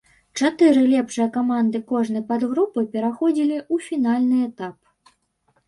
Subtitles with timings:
[0.39, 4.77] Чатыры лепшыя каманды кожнай падгрупы пераходзілі ў фінальны этап.